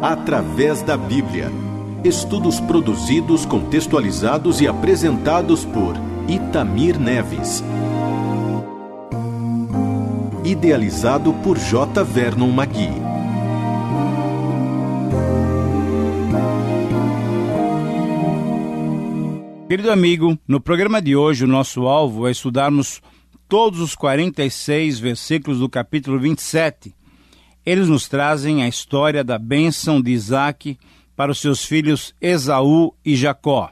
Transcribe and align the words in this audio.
Através 0.00 0.80
da 0.80 0.96
Bíblia. 0.96 1.50
Estudos 2.04 2.60
produzidos, 2.60 3.44
contextualizados 3.44 4.60
e 4.60 4.68
apresentados 4.68 5.64
por 5.64 5.96
Itamir 6.28 7.00
Neves. 7.00 7.64
Idealizado 10.44 11.32
por 11.42 11.58
J. 11.58 12.04
Vernon 12.04 12.48
Magui. 12.52 12.92
Querido 19.68 19.90
amigo, 19.90 20.38
no 20.46 20.60
programa 20.60 21.02
de 21.02 21.16
hoje 21.16 21.44
o 21.44 21.48
nosso 21.48 21.88
alvo 21.88 22.28
é 22.28 22.30
estudarmos 22.30 23.02
todos 23.48 23.80
os 23.80 23.96
46 23.96 25.00
versículos 25.00 25.58
do 25.58 25.68
capítulo 25.68 26.20
27. 26.20 26.97
Eles 27.64 27.88
nos 27.88 28.08
trazem 28.08 28.62
a 28.62 28.68
história 28.68 29.22
da 29.22 29.38
bênção 29.38 30.00
de 30.00 30.10
Isaac 30.10 30.78
para 31.14 31.32
os 31.32 31.40
seus 31.40 31.64
filhos 31.64 32.14
Esaú 32.20 32.94
e 33.04 33.16
Jacó. 33.16 33.70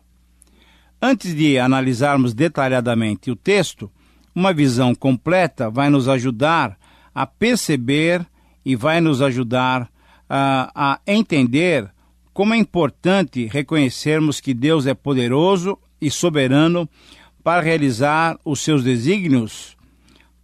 Antes 1.00 1.34
de 1.34 1.58
analisarmos 1.58 2.34
detalhadamente 2.34 3.30
o 3.30 3.36
texto, 3.36 3.90
uma 4.34 4.52
visão 4.52 4.94
completa 4.94 5.70
vai 5.70 5.88
nos 5.88 6.08
ajudar 6.08 6.76
a 7.14 7.26
perceber 7.26 8.26
e 8.64 8.74
vai 8.74 9.00
nos 9.00 9.22
ajudar 9.22 9.88
a, 10.28 10.70
a 10.74 11.00
entender 11.06 11.90
como 12.32 12.52
é 12.52 12.56
importante 12.58 13.46
reconhecermos 13.46 14.40
que 14.40 14.52
Deus 14.52 14.86
é 14.86 14.92
poderoso 14.92 15.78
e 16.00 16.10
soberano 16.10 16.86
para 17.42 17.62
realizar 17.62 18.38
os 18.44 18.60
seus 18.60 18.82
desígnios, 18.84 19.76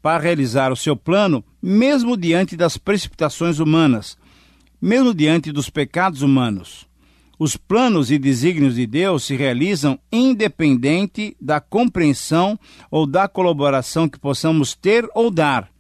para 0.01 0.23
realizar 0.23 0.73
o 0.73 0.77
seu 0.77 0.97
plano, 0.97 1.45
mesmo 1.63 2.17
diante 2.17 2.57
das 2.57 2.77
precipitações 2.77 3.61
humanas, 3.61 4.19
mesmo 4.81 5.15
diante 5.15 5.53
dos 5.53 5.71
pecados 5.71 6.23
humanos. 6.23 6.91
Os 7.39 7.57
planos 7.57 8.11
e 8.11 8.19
desígnios 8.19 8.75
de 8.75 8.87
Deus 8.87 9.25
se 9.25 9.35
realizam 9.37 9.99
independente 10.13 11.37
da 11.41 11.61
compreensão 11.61 12.59
ou 12.91 13.07
da 13.07 13.29
colaboração 13.29 14.09
que 14.09 14.19
possamos 14.19 14.75
ter 14.75 15.09
ou 15.15 15.31
dar. 15.31 15.71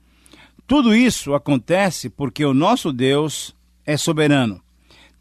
Tudo 0.66 0.94
isso 0.94 1.34
acontece 1.34 2.08
porque 2.08 2.44
o 2.44 2.54
nosso 2.54 2.92
Deus 2.92 3.54
é 3.84 3.96
soberano. 3.96 4.60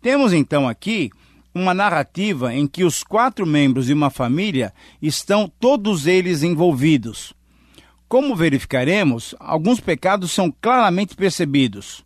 Temos 0.02 0.34
então 0.34 0.68
aqui 0.68 1.12
uma 1.54 1.74
narrativa 1.74 2.54
em 2.56 2.66
que 2.66 2.84
os 2.84 3.04
quatro 3.04 3.46
membros 3.46 3.88
de 3.88 3.94
uma 3.94 4.10
família 4.10 4.74
estão 5.02 5.52
todos 5.60 6.08
eles 6.08 6.44
envolvidos. 6.44 7.34
Como 8.12 8.36
verificaremos, 8.36 9.34
alguns 9.40 9.80
pecados 9.80 10.34
são 10.34 10.54
claramente 10.62 11.16
percebidos: 11.16 12.04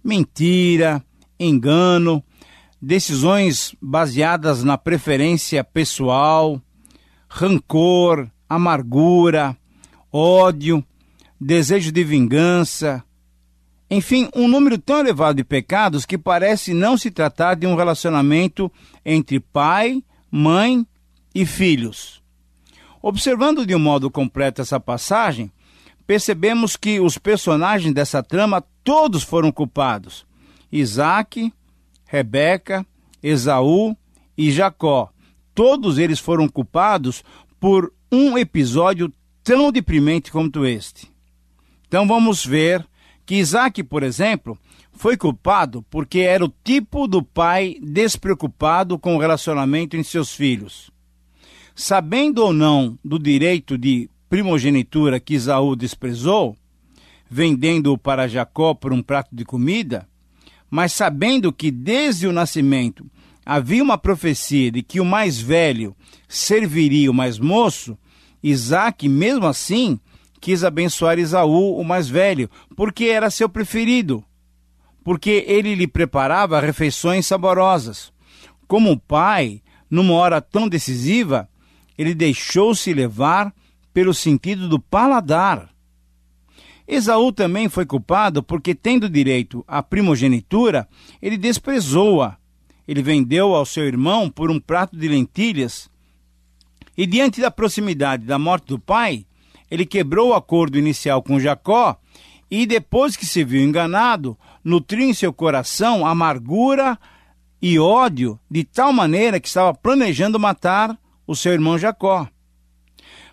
mentira, 0.00 1.04
engano, 1.40 2.22
decisões 2.80 3.74
baseadas 3.82 4.62
na 4.62 4.78
preferência 4.78 5.64
pessoal, 5.64 6.62
rancor, 7.28 8.30
amargura, 8.48 9.56
ódio, 10.12 10.84
desejo 11.40 11.90
de 11.90 12.04
vingança, 12.04 13.02
enfim, 13.90 14.28
um 14.32 14.46
número 14.46 14.78
tão 14.78 15.00
elevado 15.00 15.38
de 15.38 15.42
pecados 15.42 16.06
que 16.06 16.16
parece 16.16 16.72
não 16.72 16.96
se 16.96 17.10
tratar 17.10 17.56
de 17.56 17.66
um 17.66 17.74
relacionamento 17.74 18.70
entre 19.04 19.40
pai, 19.40 20.00
mãe 20.30 20.86
e 21.34 21.44
filhos. 21.44 22.19
Observando 23.02 23.64
de 23.64 23.74
um 23.74 23.78
modo 23.78 24.10
completo 24.10 24.60
essa 24.60 24.78
passagem, 24.78 25.50
percebemos 26.06 26.76
que 26.76 27.00
os 27.00 27.16
personagens 27.16 27.94
dessa 27.94 28.22
trama 28.22 28.64
todos 28.84 29.22
foram 29.22 29.50
culpados: 29.50 30.26
Isaac, 30.70 31.52
Rebeca, 32.04 32.86
Esaú 33.22 33.96
e 34.36 34.50
Jacó. 34.50 35.10
Todos 35.54 35.98
eles 35.98 36.18
foram 36.18 36.48
culpados 36.48 37.22
por 37.58 37.92
um 38.10 38.36
episódio 38.36 39.12
tão 39.42 39.70
deprimente 39.70 40.30
como 40.30 40.66
este. 40.66 41.10
Então 41.86 42.06
vamos 42.06 42.44
ver 42.44 42.86
que 43.24 43.36
Isaac, 43.36 43.82
por 43.84 44.02
exemplo, 44.02 44.58
foi 44.92 45.16
culpado 45.16 45.82
porque 45.90 46.20
era 46.20 46.44
o 46.44 46.52
tipo 46.64 47.06
do 47.06 47.22
pai 47.22 47.76
despreocupado 47.80 48.98
com 48.98 49.16
o 49.16 49.18
relacionamento 49.18 49.96
em 49.96 50.02
seus 50.02 50.34
filhos. 50.34 50.89
Sabendo 51.82 52.44
ou 52.44 52.52
não 52.52 52.98
do 53.02 53.18
direito 53.18 53.78
de 53.78 54.10
primogenitura 54.28 55.18
que 55.18 55.32
Isaú 55.32 55.74
desprezou, 55.74 56.54
vendendo-o 57.28 57.96
para 57.96 58.28
Jacó 58.28 58.74
por 58.74 58.92
um 58.92 59.02
prato 59.02 59.34
de 59.34 59.46
comida, 59.46 60.06
mas 60.70 60.92
sabendo 60.92 61.50
que 61.50 61.70
desde 61.70 62.26
o 62.26 62.32
nascimento 62.32 63.06
havia 63.46 63.82
uma 63.82 63.96
profecia 63.96 64.70
de 64.70 64.82
que 64.82 65.00
o 65.00 65.06
mais 65.06 65.40
velho 65.40 65.96
serviria 66.28 67.10
o 67.10 67.14
mais 67.14 67.38
moço, 67.38 67.96
Isaac, 68.42 69.08
mesmo 69.08 69.46
assim, 69.46 69.98
quis 70.38 70.62
abençoar 70.62 71.18
Isaú, 71.18 71.80
o 71.80 71.82
mais 71.82 72.10
velho, 72.10 72.50
porque 72.76 73.06
era 73.06 73.30
seu 73.30 73.48
preferido, 73.48 74.22
porque 75.02 75.46
ele 75.48 75.74
lhe 75.74 75.86
preparava 75.86 76.60
refeições 76.60 77.24
saborosas. 77.24 78.12
Como 78.68 79.00
pai, 79.00 79.62
numa 79.88 80.12
hora 80.12 80.42
tão 80.42 80.68
decisiva, 80.68 81.48
ele 82.00 82.14
deixou-se 82.14 82.94
levar 82.94 83.54
pelo 83.92 84.14
sentido 84.14 84.70
do 84.70 84.80
paladar. 84.80 85.68
Esaú 86.88 87.30
também 87.30 87.68
foi 87.68 87.84
culpado 87.84 88.42
porque, 88.42 88.74
tendo 88.74 89.06
direito 89.06 89.62
à 89.68 89.82
primogenitura, 89.82 90.88
ele 91.20 91.36
desprezou-a. 91.36 92.38
Ele 92.88 93.02
vendeu 93.02 93.54
ao 93.54 93.66
seu 93.66 93.84
irmão 93.84 94.30
por 94.30 94.50
um 94.50 94.58
prato 94.58 94.96
de 94.96 95.06
lentilhas. 95.08 95.90
E 96.96 97.06
diante 97.06 97.38
da 97.38 97.50
proximidade 97.50 98.24
da 98.24 98.38
morte 98.38 98.68
do 98.68 98.78
pai, 98.78 99.26
ele 99.70 99.84
quebrou 99.84 100.30
o 100.30 100.34
acordo 100.34 100.78
inicial 100.78 101.22
com 101.22 101.38
Jacó 101.38 102.00
e, 102.50 102.64
depois 102.64 103.14
que 103.14 103.26
se 103.26 103.44
viu 103.44 103.62
enganado, 103.62 104.38
nutriu 104.64 105.06
em 105.06 105.12
seu 105.12 105.34
coração 105.34 106.06
amargura 106.06 106.98
e 107.60 107.78
ódio 107.78 108.40
de 108.50 108.64
tal 108.64 108.90
maneira 108.90 109.38
que 109.38 109.48
estava 109.48 109.74
planejando 109.74 110.40
matar 110.40 110.98
o 111.30 111.36
seu 111.36 111.52
irmão 111.52 111.78
Jacó. 111.78 112.26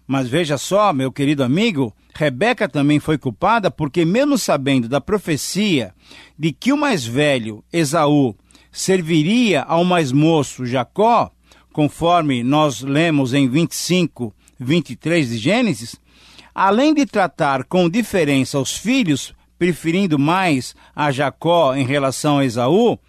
Mas 0.06 0.30
veja 0.30 0.56
só, 0.56 0.94
meu 0.94 1.12
querido 1.12 1.44
amigo, 1.44 1.92
Rebeca 2.14 2.70
também 2.70 3.00
foi 3.00 3.18
culpada 3.18 3.72
porque, 3.72 4.06
mesmo 4.06 4.38
sabendo 4.38 4.88
da 4.88 5.02
profecia 5.02 5.96
de 6.38 6.52
que 6.52 6.72
o 6.72 6.78
mais 6.78 7.04
velho, 7.04 7.64
Esaú, 7.74 8.36
serviria 8.72 9.64
ao 9.64 9.84
mais 9.84 10.12
moço, 10.12 10.64
Jacó, 10.64 11.32
conforme 11.74 12.44
nós 12.44 12.82
lemos 12.82 13.34
em 13.34 13.50
25, 13.50 14.32
23 14.60 15.30
de 15.30 15.38
Gênesis, 15.40 15.96
além 16.54 16.94
de 16.94 17.04
tratar 17.04 17.64
com 17.64 17.90
diferença 17.90 18.60
os 18.60 18.78
filhos, 18.78 19.34
preferindo 19.58 20.20
mais 20.20 20.76
a 20.96 21.12
Jacó 21.12 21.76
em 21.76 21.84
relação 21.84 22.38
a 22.38 22.46
Esaú, 22.46 23.00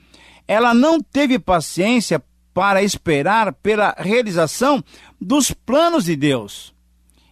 ela 0.47 0.73
não 0.73 0.99
teve 0.99 1.39
paciência 1.39 2.19
para 2.59 2.83
esperar 2.83 3.53
pela 3.53 3.95
realização 3.97 4.83
dos 5.21 5.53
planos 5.53 6.07
de 6.07 6.17
Deus. 6.17 6.75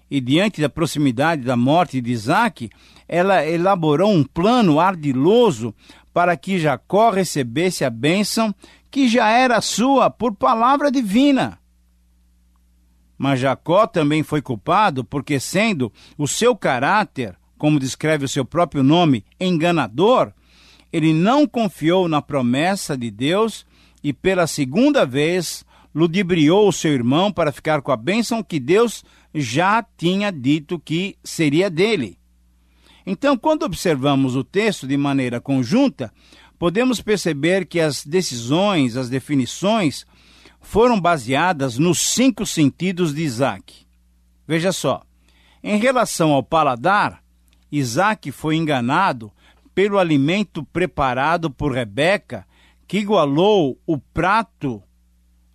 E 0.08 0.20
diante 0.20 0.60
da 0.60 0.68
proximidade 0.68 1.42
da 1.42 1.56
morte 1.56 2.00
de 2.00 2.12
Isaac, 2.12 2.70
ela 3.08 3.44
elaborou 3.44 4.12
um 4.12 4.22
plano 4.22 4.78
ardiloso 4.78 5.74
para 6.14 6.36
que 6.36 6.60
Jacó 6.60 7.10
recebesse 7.10 7.84
a 7.84 7.90
bênção 7.90 8.54
que 8.88 9.08
já 9.08 9.28
era 9.28 9.60
sua 9.60 10.08
por 10.10 10.32
palavra 10.32 10.92
divina. 10.92 11.58
Mas 13.18 13.40
Jacó 13.40 13.84
também 13.84 14.22
foi 14.22 14.40
culpado 14.40 15.02
porque, 15.02 15.40
sendo 15.40 15.92
o 16.16 16.28
seu 16.28 16.54
caráter, 16.54 17.36
como 17.58 17.80
descreve 17.80 18.24
o 18.24 18.28
seu 18.28 18.44
próprio 18.44 18.84
nome, 18.84 19.24
enganador, 19.40 20.32
ele 20.92 21.12
não 21.12 21.48
confiou 21.48 22.06
na 22.06 22.22
promessa 22.22 22.96
de 22.96 23.10
Deus 23.10 23.66
e, 24.06 24.12
pela 24.12 24.46
segunda 24.46 25.04
vez, 25.04 25.64
ludibriou 25.92 26.68
o 26.68 26.72
seu 26.72 26.92
irmão 26.92 27.32
para 27.32 27.50
ficar 27.50 27.82
com 27.82 27.90
a 27.90 27.96
bênção 27.96 28.40
que 28.40 28.60
Deus 28.60 29.04
já 29.34 29.84
tinha 29.96 30.30
dito 30.30 30.78
que 30.78 31.18
seria 31.24 31.68
dele. 31.68 32.16
Então, 33.04 33.36
quando 33.36 33.64
observamos 33.64 34.36
o 34.36 34.44
texto 34.44 34.86
de 34.86 34.96
maneira 34.96 35.40
conjunta, 35.40 36.14
podemos 36.56 37.00
perceber 37.00 37.66
que 37.66 37.80
as 37.80 38.06
decisões, 38.06 38.96
as 38.96 39.08
definições, 39.08 40.06
foram 40.60 41.00
baseadas 41.00 41.76
nos 41.76 41.98
cinco 41.98 42.46
sentidos 42.46 43.12
de 43.12 43.22
Isaac. 43.22 43.74
Veja 44.46 44.70
só, 44.70 45.02
em 45.64 45.78
relação 45.80 46.30
ao 46.30 46.44
paladar, 46.44 47.24
Isaac 47.72 48.30
foi 48.30 48.54
enganado 48.54 49.32
pelo 49.74 49.98
alimento 49.98 50.64
preparado 50.66 51.50
por 51.50 51.72
Rebeca, 51.72 52.46
que 52.86 52.98
igualou 52.98 53.78
o 53.86 53.98
prato 53.98 54.82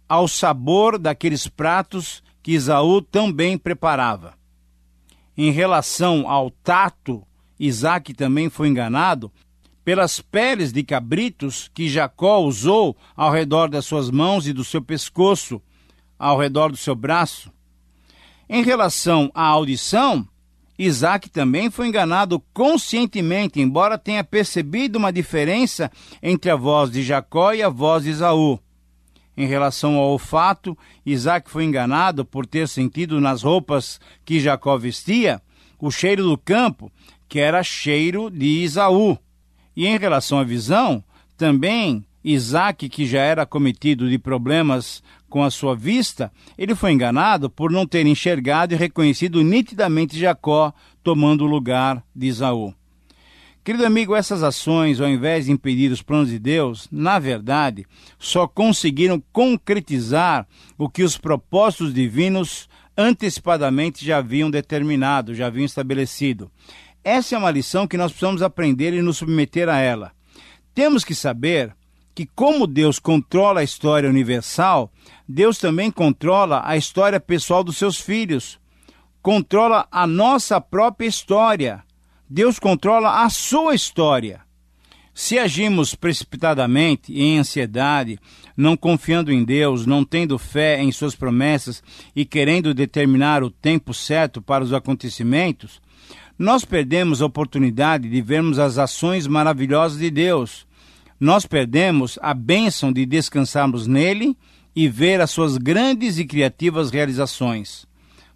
ao 0.07 0.27
sabor 0.27 0.99
daqueles 0.99 1.47
pratos 1.47 2.21
que 2.43 2.51
Isaú 2.51 3.01
também 3.01 3.57
preparava. 3.57 4.33
Em 5.37 5.51
relação 5.51 6.29
ao 6.29 6.51
tato, 6.51 7.25
Isaac 7.59 8.13
também 8.13 8.49
foi 8.49 8.67
enganado 8.67 9.31
pelas 9.83 10.19
peles 10.19 10.71
de 10.71 10.83
cabritos 10.83 11.69
que 11.73 11.89
Jacó 11.89 12.39
usou 12.39 12.95
ao 13.15 13.31
redor 13.31 13.69
das 13.69 13.85
suas 13.85 14.11
mãos 14.11 14.47
e 14.47 14.53
do 14.53 14.63
seu 14.63 14.81
pescoço, 14.81 15.61
ao 16.19 16.37
redor 16.37 16.71
do 16.71 16.77
seu 16.77 16.95
braço. 16.95 17.51
Em 18.49 18.63
relação 18.63 19.31
à 19.33 19.45
audição, 19.45 20.27
Isaac 20.83 21.29
também 21.29 21.69
foi 21.69 21.87
enganado 21.87 22.39
conscientemente, 22.51 23.61
embora 23.61 23.99
tenha 23.99 24.23
percebido 24.23 24.97
uma 24.97 25.13
diferença 25.13 25.91
entre 26.23 26.49
a 26.49 26.55
voz 26.55 26.89
de 26.89 27.03
Jacó 27.03 27.53
e 27.53 27.61
a 27.61 27.69
voz 27.69 28.03
de 28.03 28.09
Esaú. 28.09 28.59
Em 29.37 29.45
relação 29.45 29.95
ao 29.95 30.09
olfato, 30.09 30.75
Isaac 31.05 31.51
foi 31.51 31.65
enganado 31.65 32.25
por 32.25 32.47
ter 32.47 32.67
sentido 32.67 33.21
nas 33.21 33.43
roupas 33.43 33.99
que 34.25 34.39
Jacó 34.39 34.75
vestia 34.75 35.39
o 35.79 35.91
cheiro 35.91 36.23
do 36.23 36.35
campo, 36.35 36.91
que 37.29 37.39
era 37.39 37.61
cheiro 37.61 38.31
de 38.31 38.63
Esaú. 38.63 39.19
E 39.75 39.85
em 39.85 39.99
relação 39.99 40.39
à 40.39 40.43
visão, 40.43 41.03
também 41.37 42.03
Isaac, 42.23 42.89
que 42.89 43.05
já 43.05 43.21
era 43.21 43.45
cometido 43.45 44.09
de 44.09 44.17
problemas 44.17 45.03
com 45.31 45.43
a 45.43 45.49
sua 45.49 45.73
vista, 45.73 46.29
ele 46.57 46.75
foi 46.75 46.91
enganado 46.91 47.49
por 47.49 47.71
não 47.71 47.87
ter 47.87 48.05
enxergado 48.05 48.73
e 48.73 48.77
reconhecido 48.77 49.41
nitidamente 49.41 50.19
Jacó 50.19 50.73
tomando 51.01 51.45
o 51.45 51.47
lugar 51.47 52.03
de 52.13 52.27
Esaú. 52.27 52.75
Querido 53.63 53.85
amigo, 53.85 54.13
essas 54.13 54.43
ações, 54.43 54.99
ao 54.99 55.07
invés 55.07 55.45
de 55.45 55.51
impedir 55.51 55.89
os 55.89 56.01
planos 56.01 56.29
de 56.29 56.37
Deus, 56.37 56.87
na 56.91 57.17
verdade, 57.17 57.85
só 58.19 58.45
conseguiram 58.45 59.23
concretizar 59.31 60.45
o 60.77 60.89
que 60.89 61.01
os 61.01 61.17
propósitos 61.17 61.93
divinos 61.93 62.67
antecipadamente 62.97 64.03
já 64.03 64.17
haviam 64.17 64.51
determinado, 64.51 65.33
já 65.33 65.47
haviam 65.47 65.65
estabelecido. 65.65 66.51
Essa 67.03 67.35
é 67.35 67.37
uma 67.37 67.51
lição 67.51 67.87
que 67.87 67.97
nós 67.97 68.11
precisamos 68.11 68.41
aprender 68.41 68.93
e 68.93 69.01
nos 69.01 69.17
submeter 69.17 69.69
a 69.69 69.77
ela. 69.77 70.11
Temos 70.73 71.05
que 71.05 71.15
saber 71.15 71.73
que, 72.13 72.25
como 72.35 72.67
Deus 72.67 72.99
controla 72.99 73.61
a 73.61 73.63
história 73.63 74.09
universal, 74.09 74.91
Deus 75.27 75.57
também 75.57 75.89
controla 75.89 76.61
a 76.65 76.75
história 76.75 77.19
pessoal 77.19 77.63
dos 77.63 77.77
seus 77.77 77.99
filhos, 77.99 78.59
controla 79.21 79.87
a 79.91 80.05
nossa 80.05 80.59
própria 80.59 81.07
história 81.07 81.83
Deus 82.33 82.57
controla 82.57 83.25
a 83.25 83.29
sua 83.29 83.75
história. 83.75 84.39
Se 85.13 85.37
agimos 85.37 85.93
precipitadamente, 85.93 87.13
em 87.13 87.37
ansiedade, 87.39 88.17
não 88.55 88.77
confiando 88.77 89.33
em 89.33 89.43
Deus, 89.43 89.85
não 89.85 90.05
tendo 90.05 90.39
fé 90.39 90.81
em 90.81 90.93
Suas 90.93 91.13
promessas 91.13 91.83
e 92.15 92.23
querendo 92.23 92.73
determinar 92.73 93.43
o 93.43 93.51
tempo 93.51 93.93
certo 93.93 94.41
para 94.41 94.63
os 94.63 94.71
acontecimentos, 94.71 95.81
nós 96.39 96.63
perdemos 96.63 97.21
a 97.21 97.25
oportunidade 97.25 98.09
de 98.09 98.21
vermos 98.21 98.57
as 98.57 98.77
ações 98.77 99.27
maravilhosas 99.27 99.99
de 99.99 100.09
Deus. 100.09 100.65
Nós 101.21 101.45
perdemos 101.45 102.17
a 102.19 102.33
bênção 102.33 102.91
de 102.91 103.05
descansarmos 103.05 103.85
nele 103.85 104.35
e 104.75 104.89
ver 104.89 105.21
as 105.21 105.29
suas 105.29 105.55
grandes 105.55 106.17
e 106.17 106.25
criativas 106.25 106.89
realizações. 106.89 107.85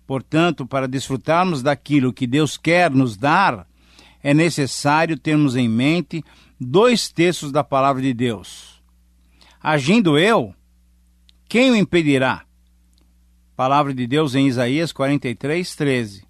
Portanto, 0.05 0.67
para 0.67 0.87
desfrutarmos 0.87 1.63
daquilo 1.63 2.13
que 2.13 2.27
Deus 2.27 2.57
quer 2.57 2.91
nos 2.91 3.17
dar, 3.17 3.67
é 4.21 4.35
necessário 4.35 5.17
termos 5.17 5.55
em 5.55 5.67
mente 5.67 6.23
dois 6.61 7.09
textos 7.09 7.51
da 7.51 7.63
palavra 7.63 8.03
de 8.03 8.13
Deus. 8.13 8.79
Agindo 9.59 10.15
eu, 10.15 10.53
quem 11.49 11.71
o 11.71 11.75
impedirá? 11.75 12.43
Palavra 13.55 13.95
de 13.95 14.05
Deus 14.05 14.35
em 14.35 14.45
Isaías 14.45 14.91
43, 14.91 15.75
13. 15.75 16.23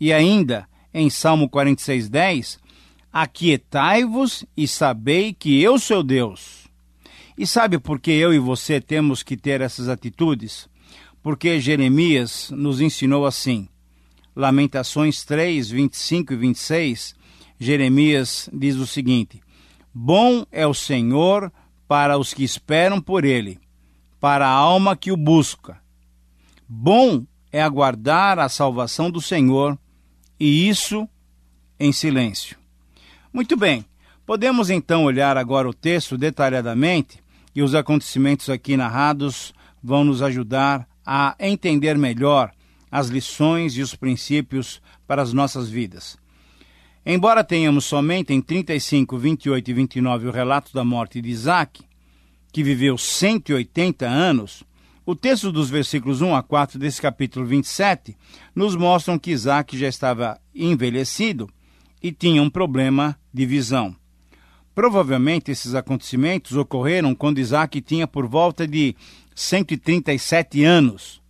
E 0.00 0.12
ainda 0.12 0.68
em 0.92 1.08
Salmo 1.08 1.48
46, 1.48 2.08
10, 2.08 2.58
Aquietai-vos 3.12 4.44
e 4.56 4.66
sabei 4.66 5.34
que 5.34 5.60
eu 5.60 5.78
sou 5.78 6.02
Deus. 6.02 6.66
E 7.36 7.46
sabe 7.46 7.78
por 7.78 8.00
que 8.00 8.10
eu 8.10 8.32
e 8.32 8.38
você 8.38 8.80
temos 8.80 9.22
que 9.22 9.36
ter 9.36 9.60
essas 9.60 9.88
atitudes? 9.88 10.68
Porque 11.22 11.60
Jeremias 11.60 12.50
nos 12.50 12.80
ensinou 12.80 13.26
assim. 13.26 13.68
Lamentações 14.34 15.24
3, 15.24 15.70
25 15.70 16.32
e 16.32 16.36
26 16.36 17.22
Jeremias 17.62 18.50
diz 18.52 18.76
o 18.76 18.86
seguinte: 18.86 19.40
Bom 19.94 20.44
é 20.50 20.66
o 20.66 20.74
Senhor 20.74 21.52
para 21.86 22.18
os 22.18 22.34
que 22.34 22.42
esperam 22.42 23.00
por 23.00 23.24
ele, 23.24 23.60
para 24.18 24.48
a 24.48 24.50
alma 24.50 24.96
que 24.96 25.12
o 25.12 25.16
busca. 25.16 25.80
Bom 26.68 27.24
é 27.52 27.62
aguardar 27.62 28.38
a 28.38 28.48
salvação 28.48 29.10
do 29.10 29.20
Senhor, 29.20 29.78
e 30.40 30.68
isso 30.68 31.08
em 31.78 31.92
silêncio. 31.92 32.61
Muito 33.32 33.56
bem, 33.56 33.82
podemos 34.26 34.68
então 34.68 35.04
olhar 35.04 35.38
agora 35.38 35.66
o 35.66 35.72
texto 35.72 36.18
detalhadamente 36.18 37.18
e 37.54 37.62
os 37.62 37.74
acontecimentos 37.74 38.50
aqui 38.50 38.76
narrados 38.76 39.54
vão 39.82 40.04
nos 40.04 40.20
ajudar 40.20 40.86
a 41.04 41.34
entender 41.40 41.96
melhor 41.96 42.52
as 42.90 43.08
lições 43.08 43.74
e 43.74 43.80
os 43.80 43.94
princípios 43.94 44.82
para 45.06 45.22
as 45.22 45.32
nossas 45.32 45.70
vidas. 45.70 46.18
Embora 47.06 47.42
tenhamos 47.42 47.86
somente 47.86 48.34
em 48.34 48.40
35, 48.42 49.16
28 49.16 49.70
e 49.70 49.74
29 49.74 50.28
o 50.28 50.30
relato 50.30 50.74
da 50.74 50.84
morte 50.84 51.22
de 51.22 51.30
Isaac, 51.30 51.82
que 52.52 52.62
viveu 52.62 52.98
180 52.98 54.06
anos, 54.06 54.62
o 55.06 55.16
texto 55.16 55.50
dos 55.50 55.70
versículos 55.70 56.20
1 56.20 56.34
a 56.34 56.42
4 56.42 56.78
desse 56.78 57.00
capítulo 57.00 57.46
27 57.46 58.14
nos 58.54 58.76
mostram 58.76 59.18
que 59.18 59.30
Isaac 59.30 59.76
já 59.76 59.88
estava 59.88 60.38
envelhecido 60.54 61.48
e 62.02 62.12
tinha 62.12 62.42
um 62.42 62.50
problema 62.50 63.18
de 63.32 63.46
visão. 63.46 63.94
Provavelmente 64.74 65.50
esses 65.50 65.74
acontecimentos 65.74 66.56
ocorreram 66.56 67.14
quando 67.14 67.38
Isaac 67.38 67.80
tinha 67.80 68.06
por 68.06 68.26
volta 68.26 68.66
de 68.66 68.96
137 69.34 70.64
anos. 70.64 71.20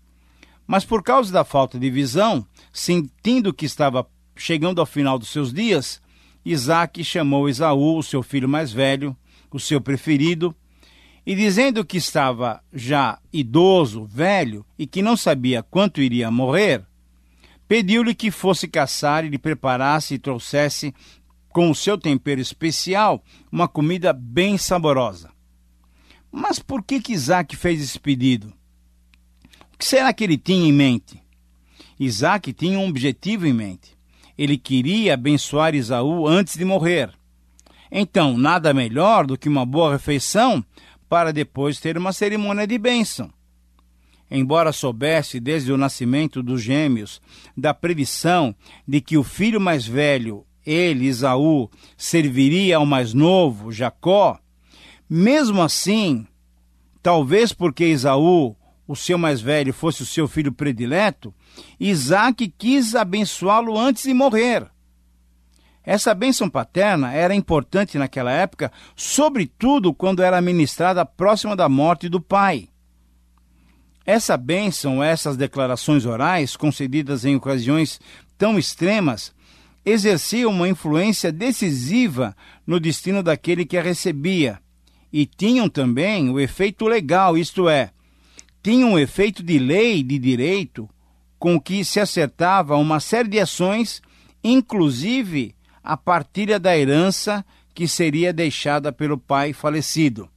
Mas 0.67 0.85
por 0.85 1.03
causa 1.03 1.33
da 1.33 1.45
falta 1.45 1.79
de 1.79 1.91
visão, 1.91 2.47
sentindo 2.73 3.53
que 3.53 3.67
estava 3.67 4.07
chegando 4.37 4.81
ao 4.81 4.87
final 4.87 5.19
dos 5.19 5.29
seus 5.29 5.53
dias, 5.53 6.01
Isaac 6.45 7.03
chamou 7.05 7.49
Esaú, 7.49 7.99
o 7.99 8.03
seu 8.03 8.23
filho 8.23 8.49
mais 8.49 8.73
velho, 8.73 9.17
o 9.51 9.61
seu 9.61 9.81
preferido, 9.81 10.55
e 11.25 11.35
dizendo 11.35 11.85
que 11.85 11.97
estava 11.97 12.63
já 12.73 13.19
idoso, 13.33 14.05
velho, 14.05 14.65
e 14.79 14.87
que 14.87 15.03
não 15.03 15.17
sabia 15.17 15.63
quanto 15.63 16.01
iria 16.01 16.31
morrer, 16.31 16.85
pediu-lhe 17.69 18.15
que 18.15 18.31
fosse 18.31 18.67
caçar 18.67 19.25
e 19.25 19.29
lhe 19.29 19.39
preparasse 19.39 20.15
e 20.15 20.19
trouxesse, 20.19 20.93
com 21.53 21.71
o 21.71 21.75
seu 21.75 21.99
tempero 21.99 22.41
especial, 22.41 23.23
uma 23.51 23.69
comida 23.69 24.13
bem 24.13 24.59
saborosa. 24.59 25.31
Mas 26.31 26.59
por 26.59 26.83
que, 26.83 27.01
que 27.01 27.13
Isaac 27.13 27.57
fez 27.57 27.83
esse 27.83 28.01
pedido? 28.01 28.53
O 29.75 29.79
que 29.79 29.85
será 29.85 30.13
que 30.13 30.25
ele 30.25 30.39
tinha 30.39 30.67
em 30.67 30.73
mente? 30.73 31.21
Isaac 32.01 32.53
tinha 32.53 32.79
um 32.79 32.89
objetivo 32.89 33.47
em 33.47 33.53
mente 33.53 33.93
ele 34.37 34.57
queria 34.57 35.15
abençoar 35.15 35.75
Isaú 35.75 36.27
antes 36.27 36.57
de 36.57 36.65
morrer. 36.65 37.11
Então, 37.91 38.37
nada 38.37 38.73
melhor 38.73 39.27
do 39.27 39.37
que 39.37 39.49
uma 39.49 39.67
boa 39.67 39.93
refeição 39.93 40.65
para 41.09 41.33
depois 41.33 41.79
ter 41.79 41.99
uma 41.99 42.13
cerimônia 42.13 42.67
de 42.67 42.79
bênção. 42.79 43.31
Embora 44.31 44.73
soubesse 44.73 45.39
desde 45.39 45.71
o 45.71 45.77
nascimento 45.77 46.43
dos 46.43 46.63
gêmeos 46.63 47.21
da 47.57 47.75
predição 47.75 48.55
de 48.89 49.01
que 49.01 49.19
o 49.19 49.23
filho 49.23 49.61
mais 49.61 49.87
velho, 49.87 50.47
ele, 50.65 51.07
Isaú, 51.07 51.71
serviria 51.97 52.77
ao 52.77 52.87
mais 52.87 53.13
novo, 53.13 53.73
Jacó, 53.73 54.39
mesmo 55.09 55.63
assim, 55.63 56.27
talvez 57.03 57.53
porque 57.53 57.87
Isaú 57.87 58.57
o 58.87 58.97
seu 58.97 59.17
mais 59.17 59.41
velho 59.41 59.73
fosse 59.73 60.03
o 60.03 60.07
seu 60.07 60.29
filho 60.29 60.53
predileto, 60.53 61.35
Isaac 61.79 62.53
quis 62.59 62.95
abençoá-lo 62.95 63.79
antes 63.79 64.03
de 64.05 64.13
morrer. 64.13 64.67
Essa 65.85 66.15
bênção 66.15 66.49
paterna 66.49 67.13
era 67.13 67.35
importante 67.35 67.99
naquela 67.99 68.31
época, 68.31 68.71
sobretudo 68.95 69.93
quando 69.93 70.23
era 70.23 70.41
ministrada 70.41 71.05
próxima 71.05 71.57
da 71.57 71.69
morte 71.69 72.09
do 72.09 72.21
pai. 72.21 72.69
Essa 74.05 74.37
bênção, 74.37 75.03
essas 75.03 75.37
declarações 75.37 76.05
orais, 76.05 76.57
concedidas 76.57 77.25
em 77.25 77.35
ocasiões 77.37 78.01
tão 78.37 78.59
extremas, 78.59 79.33
exerciam 79.85 80.51
uma 80.51 80.69
influência 80.69 81.33
decisiva 81.33 82.37
no 82.67 82.79
destino 82.79 83.23
daquele 83.23 83.65
que 83.65 83.77
a 83.77 83.83
recebia 83.83 84.61
e 85.13 85.27
tinham 85.27 85.69
também 85.69 86.31
o 86.31 86.41
efeito 86.41 86.87
legal, 86.87 87.37
isto 87.37 87.69
é, 87.69 87.91
tinha 88.63 88.87
um 88.87 88.99
efeito 88.99 89.43
de 89.43 89.59
lei 89.59 90.03
de 90.03 90.19
direito 90.19 90.89
com 91.39 91.61
que 91.61 91.85
se 91.85 92.01
acertava 92.01 92.77
uma 92.77 92.99
série 93.01 93.29
de 93.29 93.39
ações, 93.39 94.01
inclusive 94.43 95.55
a 95.83 95.97
partilha 95.97 96.59
da 96.59 96.77
herança 96.79 97.45
que 97.75 97.87
seria 97.87 98.33
deixada 98.33 98.93
pelo 98.93 99.19
pai 99.19 99.53
falecido. 99.53 100.29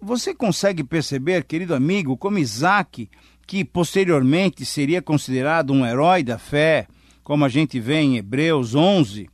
Você 0.00 0.32
consegue 0.32 0.84
perceber, 0.84 1.44
querido 1.44 1.74
amigo, 1.74 2.16
como 2.16 2.38
Isaac, 2.38 3.10
que 3.46 3.64
posteriormente 3.64 4.64
seria 4.64 5.02
considerado 5.02 5.72
um 5.72 5.84
herói 5.84 6.22
da 6.22 6.38
fé, 6.38 6.86
como 7.28 7.44
a 7.44 7.48
gente 7.50 7.78
vê 7.78 8.00
em 8.00 8.16
Hebreus 8.16 8.74
11, 8.74 9.28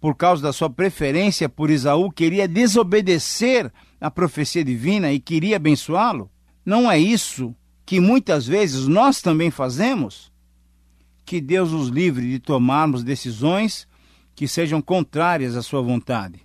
por 0.00 0.16
causa 0.16 0.42
da 0.42 0.52
sua 0.52 0.68
preferência 0.68 1.48
por 1.48 1.70
Isaú, 1.70 2.10
queria 2.10 2.48
desobedecer 2.48 3.72
a 4.00 4.10
profecia 4.10 4.64
divina 4.64 5.12
e 5.12 5.20
queria 5.20 5.54
abençoá-lo? 5.54 6.28
Não 6.64 6.90
é 6.90 6.98
isso 6.98 7.54
que 7.86 8.00
muitas 8.00 8.48
vezes 8.48 8.88
nós 8.88 9.22
também 9.22 9.48
fazemos? 9.48 10.32
Que 11.24 11.40
Deus 11.40 11.70
nos 11.70 11.86
livre 11.86 12.28
de 12.28 12.40
tomarmos 12.40 13.04
decisões 13.04 13.86
que 14.34 14.48
sejam 14.48 14.82
contrárias 14.82 15.54
à 15.54 15.62
sua 15.62 15.80
vontade. 15.80 16.40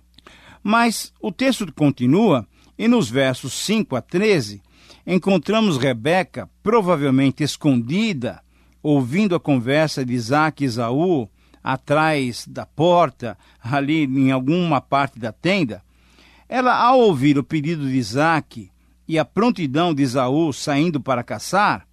Mas 0.62 1.12
o 1.20 1.32
texto 1.32 1.66
continua 1.74 2.46
e 2.78 2.86
nos 2.86 3.10
versos 3.10 3.54
5 3.54 3.96
a 3.96 4.00
13 4.00 4.62
encontramos 5.04 5.78
Rebeca, 5.78 6.48
provavelmente 6.62 7.42
escondida, 7.42 8.40
ouvindo 8.82 9.34
a 9.34 9.40
conversa 9.40 10.04
de 10.04 10.12
Isaac 10.12 10.62
e 10.62 10.66
Isaú 10.66 11.28
atrás 11.62 12.46
da 12.46 12.66
porta, 12.66 13.38
ali 13.62 14.04
em 14.04 14.32
alguma 14.32 14.80
parte 14.80 15.18
da 15.18 15.32
tenda. 15.32 15.82
Ela, 16.48 16.74
ao 16.74 16.98
ouvir 16.98 17.38
o 17.38 17.44
pedido 17.44 17.86
de 17.88 17.96
Isaac 17.96 18.70
e 19.06 19.18
a 19.18 19.24
prontidão 19.24 19.94
de 19.94 20.02
Isaú 20.02 20.52
saindo 20.52 21.00
para 21.00 21.22
caçar, 21.22 21.86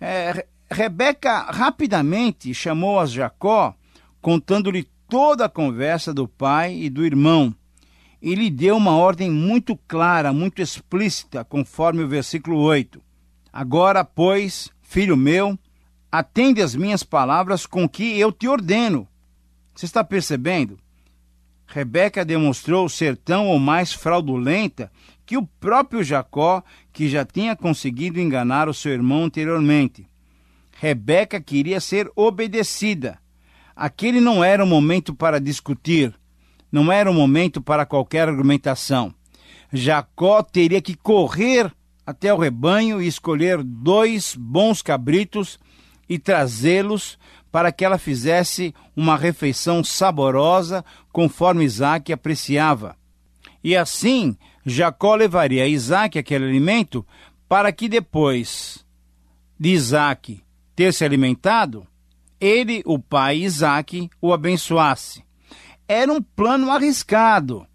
é, 0.00 0.46
Rebeca 0.70 1.50
rapidamente 1.50 2.52
chamou 2.52 3.00
a 3.00 3.06
Jacó, 3.06 3.74
contando-lhe 4.20 4.86
toda 5.08 5.46
a 5.46 5.48
conversa 5.48 6.12
do 6.12 6.26
pai 6.26 6.74
e 6.74 6.90
do 6.90 7.06
irmão 7.06 7.54
e 8.20 8.34
lhe 8.34 8.50
deu 8.50 8.76
uma 8.76 8.96
ordem 8.96 9.30
muito 9.30 9.76
clara, 9.86 10.32
muito 10.32 10.60
explícita, 10.60 11.44
conforme 11.44 12.02
o 12.02 12.08
versículo 12.08 12.58
8. 12.58 13.00
Agora, 13.52 14.04
pois, 14.04 14.70
filho 14.82 15.16
meu, 15.16 15.56
atende 16.18 16.62
as 16.62 16.74
minhas 16.74 17.02
palavras 17.02 17.66
com 17.66 17.88
que 17.88 18.18
eu 18.18 18.32
te 18.32 18.48
ordeno. 18.48 19.08
Você 19.74 19.86
está 19.86 20.02
percebendo? 20.04 20.78
Rebeca 21.66 22.24
demonstrou 22.24 22.88
ser 22.88 23.16
tão 23.16 23.48
ou 23.48 23.58
mais 23.58 23.92
fraudulenta 23.92 24.90
que 25.24 25.36
o 25.36 25.46
próprio 25.46 26.04
Jacó, 26.04 26.62
que 26.92 27.08
já 27.08 27.24
tinha 27.24 27.56
conseguido 27.56 28.20
enganar 28.20 28.68
o 28.68 28.74
seu 28.74 28.92
irmão 28.92 29.24
anteriormente. 29.24 30.08
Rebeca 30.78 31.40
queria 31.40 31.80
ser 31.80 32.10
obedecida. 32.14 33.18
Aquele 33.74 34.20
não 34.20 34.44
era 34.44 34.62
o 34.62 34.66
momento 34.66 35.14
para 35.14 35.40
discutir 35.40 36.14
não 36.70 36.92
era 36.92 37.10
o 37.10 37.14
momento 37.14 37.62
para 37.62 37.86
qualquer 37.86 38.28
argumentação. 38.28 39.14
Jacó 39.72 40.42
teria 40.42 40.82
que 40.82 40.94
correr 40.94 41.72
até 42.04 42.32
o 42.32 42.36
rebanho 42.38 43.00
e 43.00 43.06
escolher 43.06 43.62
dois 43.62 44.36
bons 44.38 44.82
cabritos 44.82 45.58
e 46.08 46.18
trazê-los 46.18 47.18
para 47.50 47.72
que 47.72 47.84
ela 47.84 47.98
fizesse 47.98 48.74
uma 48.94 49.16
refeição 49.16 49.82
saborosa 49.82 50.84
conforme 51.12 51.64
Isaac 51.64 52.12
apreciava. 52.12 52.96
E 53.62 53.76
assim, 53.76 54.36
Jacó 54.64 55.14
levaria 55.14 55.64
a 55.64 55.68
Isaac 55.68 56.18
aquele 56.18 56.44
alimento 56.44 57.06
para 57.48 57.72
que 57.72 57.88
depois 57.88 58.84
de 59.58 59.70
Isaac 59.70 60.42
ter 60.74 60.92
se 60.92 61.04
alimentado, 61.04 61.86
ele, 62.40 62.82
o 62.84 62.98
pai 62.98 63.38
Isaac, 63.38 64.10
o 64.20 64.32
abençoasse 64.32 65.26
era 65.88 66.12
um 66.12 66.20
plano 66.20 66.70
arriscado. 66.70 67.66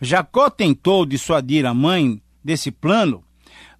Jacó 0.00 0.50
tentou 0.50 1.06
dissuadir 1.06 1.64
a 1.64 1.72
mãe 1.72 2.20
desse 2.44 2.70
plano, 2.70 3.24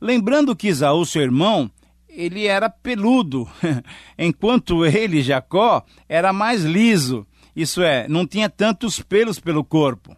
lembrando 0.01 0.55
que 0.55 0.69
Isaú, 0.69 1.05
seu 1.05 1.23
irmão, 1.23 1.71
ele 2.15 2.47
era 2.47 2.69
peludo, 2.69 3.49
enquanto 4.19 4.85
ele, 4.85 5.23
Jacó, 5.23 5.85
era 6.09 6.33
mais 6.33 6.63
liso, 6.63 7.27
isso 7.57 7.83
é, 7.83 8.07
não 8.07 8.27
tinha 8.27 8.49
tantos 8.51 9.01
pelos 9.01 9.41
pelo 9.41 9.65
corpo. 9.65 10.15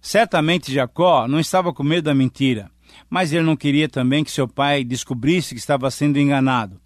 Certamente 0.00 0.72
Jacó 0.72 1.28
não 1.28 1.38
estava 1.38 1.72
com 1.72 1.82
medo 1.82 2.04
da 2.04 2.14
mentira, 2.14 2.70
mas 3.08 3.32
ele 3.32 3.42
não 3.42 3.56
queria 3.56 3.88
também 3.88 4.24
que 4.24 4.30
seu 4.30 4.48
pai 4.48 4.84
descobrisse 4.84 5.54
que 5.54 5.60
estava 5.60 5.90
sendo 5.90 6.18
enganado. 6.18 6.80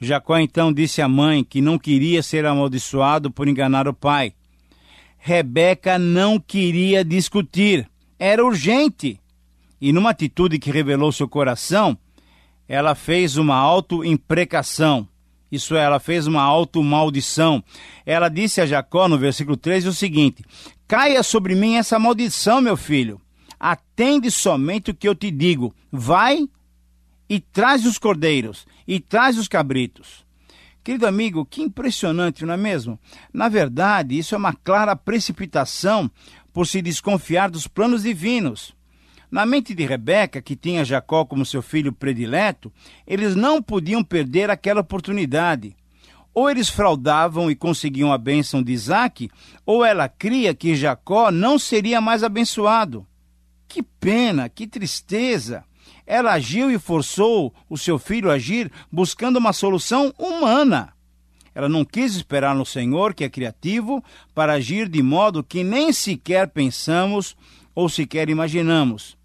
Jacó 0.00 0.38
então 0.38 0.72
disse 0.72 1.00
à 1.00 1.08
mãe 1.08 1.44
que 1.44 1.60
não 1.60 1.78
queria 1.78 2.22
ser 2.22 2.46
amaldiçoado 2.46 3.30
por 3.30 3.48
enganar 3.48 3.88
o 3.88 3.94
pai. 3.94 4.34
Rebeca 5.18 5.98
não 5.98 6.38
queria 6.38 7.04
discutir. 7.04 7.88
Era 8.18 8.44
urgente. 8.44 9.20
E 9.80 9.92
numa 9.92 10.10
atitude 10.10 10.58
que 10.58 10.70
revelou 10.70 11.10
seu 11.12 11.28
coração, 11.28 11.96
ela 12.68 12.94
fez 12.94 13.36
uma 13.36 13.56
auto-imprecação. 13.56 15.08
Isso 15.50 15.76
é, 15.76 15.84
ela 15.84 16.00
fez 16.00 16.26
uma 16.26 16.42
auto-maldição. 16.42 17.62
Ela 18.04 18.28
disse 18.28 18.60
a 18.60 18.66
Jacó, 18.66 19.08
no 19.08 19.18
versículo 19.18 19.56
13, 19.56 19.88
o 19.88 19.92
seguinte: 19.92 20.44
Caia 20.88 21.22
sobre 21.22 21.54
mim 21.54 21.76
essa 21.76 21.98
maldição, 21.98 22.60
meu 22.60 22.76
filho. 22.76 23.20
Atende 23.58 24.30
somente 24.30 24.90
o 24.90 24.94
que 24.94 25.08
eu 25.08 25.14
te 25.14 25.30
digo. 25.30 25.74
Vai 25.92 26.48
e 27.28 27.40
traz 27.40 27.86
os 27.86 27.98
cordeiros, 27.98 28.66
e 28.86 29.00
traz 29.00 29.38
os 29.38 29.48
cabritos. 29.48 30.24
Querido 30.82 31.06
amigo, 31.06 31.46
que 31.46 31.62
impressionante, 31.62 32.44
não 32.44 32.52
é 32.52 32.56
mesmo? 32.58 32.98
Na 33.32 33.48
verdade, 33.48 34.18
isso 34.18 34.34
é 34.34 34.38
uma 34.38 34.52
clara 34.52 34.94
precipitação 34.94 36.10
por 36.52 36.66
se 36.66 36.82
desconfiar 36.82 37.50
dos 37.50 37.66
planos 37.66 38.02
divinos. 38.02 38.73
Na 39.34 39.44
mente 39.44 39.74
de 39.74 39.84
Rebeca, 39.84 40.40
que 40.40 40.54
tinha 40.54 40.84
Jacó 40.84 41.24
como 41.24 41.44
seu 41.44 41.60
filho 41.60 41.92
predileto, 41.92 42.72
eles 43.04 43.34
não 43.34 43.60
podiam 43.60 44.04
perder 44.04 44.48
aquela 44.48 44.80
oportunidade. 44.80 45.74
Ou 46.32 46.48
eles 46.48 46.68
fraudavam 46.68 47.50
e 47.50 47.56
conseguiam 47.56 48.12
a 48.12 48.16
bênção 48.16 48.62
de 48.62 48.70
Isaac, 48.70 49.28
ou 49.66 49.84
ela 49.84 50.08
cria 50.08 50.54
que 50.54 50.76
Jacó 50.76 51.32
não 51.32 51.58
seria 51.58 52.00
mais 52.00 52.22
abençoado. 52.22 53.04
Que 53.66 53.82
pena, 53.82 54.48
que 54.48 54.68
tristeza! 54.68 55.64
Ela 56.06 56.34
agiu 56.34 56.70
e 56.70 56.78
forçou 56.78 57.52
o 57.68 57.76
seu 57.76 57.98
filho 57.98 58.30
a 58.30 58.34
agir 58.34 58.70
buscando 58.88 59.38
uma 59.38 59.52
solução 59.52 60.14
humana. 60.16 60.92
Ela 61.52 61.68
não 61.68 61.84
quis 61.84 62.14
esperar 62.14 62.54
no 62.54 62.64
Senhor, 62.64 63.12
que 63.12 63.24
é 63.24 63.28
criativo, 63.28 64.00
para 64.32 64.52
agir 64.52 64.88
de 64.88 65.02
modo 65.02 65.42
que 65.42 65.64
nem 65.64 65.92
sequer 65.92 66.50
pensamos 66.50 67.36
ou 67.74 67.88
sequer 67.88 68.30
imaginamos. 68.30 69.23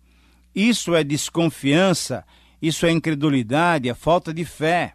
Isso 0.59 0.93
é 0.93 1.05
desconfiança, 1.05 2.25
isso 2.61 2.85
é 2.85 2.91
incredulidade, 2.91 3.87
é 3.87 3.93
falta 3.93 4.33
de 4.33 4.43
fé. 4.43 4.93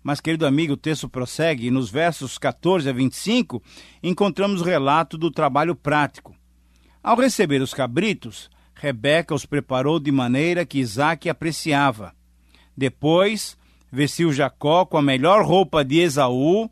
Mas, 0.00 0.20
querido 0.20 0.46
amigo, 0.46 0.74
o 0.74 0.76
texto 0.76 1.08
prossegue 1.08 1.66
e 1.66 1.70
nos 1.72 1.90
versos 1.90 2.38
14 2.38 2.88
a 2.88 2.92
25 2.92 3.60
encontramos 4.00 4.60
o 4.60 4.64
relato 4.64 5.18
do 5.18 5.28
trabalho 5.28 5.74
prático. 5.74 6.36
Ao 7.02 7.16
receber 7.16 7.60
os 7.60 7.74
cabritos, 7.74 8.48
Rebeca 8.76 9.34
os 9.34 9.44
preparou 9.44 9.98
de 9.98 10.12
maneira 10.12 10.64
que 10.64 10.78
Isaac 10.78 11.28
apreciava. 11.28 12.14
Depois, 12.76 13.58
vestiu 13.90 14.32
Jacó 14.32 14.86
com 14.86 14.96
a 14.96 15.02
melhor 15.02 15.44
roupa 15.44 15.84
de 15.84 15.98
Esaú, 15.98 16.70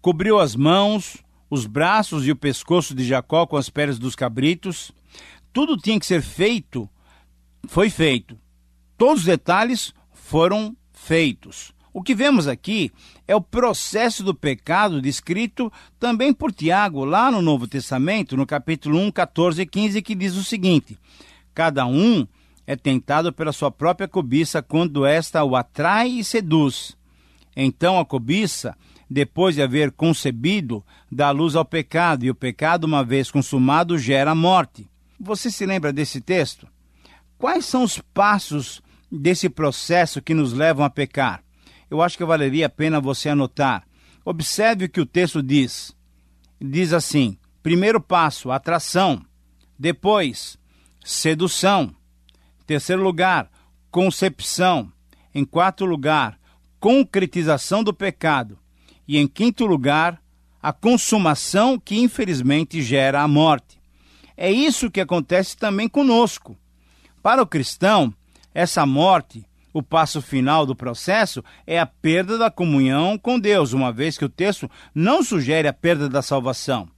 cobriu 0.00 0.40
as 0.40 0.56
mãos, 0.56 1.18
os 1.48 1.64
braços 1.64 2.26
e 2.26 2.32
o 2.32 2.36
pescoço 2.36 2.92
de 2.92 3.04
Jacó 3.04 3.46
com 3.46 3.56
as 3.56 3.70
peles 3.70 4.00
dos 4.00 4.16
cabritos. 4.16 4.90
Tudo 5.52 5.76
tinha 5.76 6.00
que 6.00 6.06
ser 6.06 6.22
feito, 6.22 6.90
foi 7.66 7.90
feito. 7.90 8.38
Todos 8.96 9.20
os 9.20 9.26
detalhes 9.26 9.94
foram 10.12 10.76
feitos. 10.92 11.72
O 11.92 12.02
que 12.02 12.14
vemos 12.14 12.48
aqui 12.48 12.90
é 13.28 13.36
o 13.36 13.40
processo 13.40 14.24
do 14.24 14.34
pecado 14.34 15.02
descrito 15.02 15.70
também 16.00 16.32
por 16.32 16.50
Tiago, 16.50 17.04
lá 17.04 17.30
no 17.30 17.42
Novo 17.42 17.66
Testamento, 17.66 18.36
no 18.36 18.46
capítulo 18.46 18.98
1, 18.98 19.10
14 19.10 19.62
e 19.62 19.66
15, 19.66 20.02
que 20.02 20.14
diz 20.14 20.34
o 20.34 20.42
seguinte: 20.42 20.98
Cada 21.54 21.84
um 21.84 22.26
é 22.66 22.76
tentado 22.76 23.32
pela 23.32 23.52
sua 23.52 23.70
própria 23.70 24.08
cobiça 24.08 24.62
quando 24.62 25.04
esta 25.04 25.44
o 25.44 25.54
atrai 25.54 26.08
e 26.08 26.24
seduz. 26.24 26.96
Então 27.54 27.98
a 28.00 28.06
cobiça, 28.06 28.74
depois 29.10 29.54
de 29.54 29.62
haver 29.62 29.92
concebido, 29.92 30.82
dá 31.10 31.30
luz 31.30 31.54
ao 31.54 31.64
pecado, 31.64 32.24
e 32.24 32.30
o 32.30 32.34
pecado, 32.34 32.84
uma 32.84 33.04
vez 33.04 33.30
consumado, 33.30 33.98
gera 33.98 34.30
a 34.30 34.34
morte. 34.34 34.88
Você 35.20 35.50
se 35.50 35.66
lembra 35.66 35.92
desse 35.92 36.22
texto? 36.22 36.66
Quais 37.42 37.66
são 37.66 37.82
os 37.82 37.98
passos 37.98 38.80
desse 39.10 39.48
processo 39.48 40.22
que 40.22 40.32
nos 40.32 40.52
levam 40.52 40.84
a 40.84 40.88
pecar? 40.88 41.42
Eu 41.90 42.00
acho 42.00 42.16
que 42.16 42.24
valeria 42.24 42.66
a 42.66 42.68
pena 42.68 43.00
você 43.00 43.30
anotar. 43.30 43.84
Observe 44.24 44.84
o 44.84 44.88
que 44.88 45.00
o 45.00 45.04
texto 45.04 45.42
diz. 45.42 45.92
Diz 46.60 46.92
assim: 46.92 47.36
primeiro 47.60 48.00
passo, 48.00 48.52
atração. 48.52 49.20
Depois, 49.76 50.56
sedução. 51.04 51.92
Terceiro 52.64 53.02
lugar, 53.02 53.50
concepção. 53.90 54.92
Em 55.34 55.44
quarto 55.44 55.84
lugar, 55.84 56.38
concretização 56.78 57.82
do 57.82 57.92
pecado. 57.92 58.56
E 59.08 59.18
em 59.18 59.26
quinto 59.26 59.66
lugar, 59.66 60.22
a 60.62 60.72
consumação 60.72 61.76
que 61.76 61.98
infelizmente 61.98 62.80
gera 62.80 63.20
a 63.20 63.26
morte. 63.26 63.82
É 64.36 64.48
isso 64.48 64.92
que 64.92 65.00
acontece 65.00 65.56
também 65.56 65.88
conosco. 65.88 66.56
Para 67.22 67.42
o 67.42 67.46
cristão, 67.46 68.12
essa 68.52 68.84
morte, 68.84 69.46
o 69.72 69.82
passo 69.82 70.20
final 70.20 70.66
do 70.66 70.74
processo, 70.74 71.42
é 71.66 71.78
a 71.78 71.86
perda 71.86 72.36
da 72.36 72.50
comunhão 72.50 73.16
com 73.16 73.38
Deus, 73.38 73.72
uma 73.72 73.92
vez 73.92 74.18
que 74.18 74.24
o 74.24 74.28
texto 74.28 74.70
não 74.94 75.22
sugere 75.22 75.68
a 75.68 75.72
perda 75.72 76.08
da 76.08 76.20
salvação. 76.20 76.88